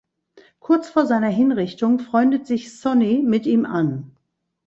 [0.59, 4.17] Kurz vor seiner Hinrichtung freundet sich Sonny mit ihm an.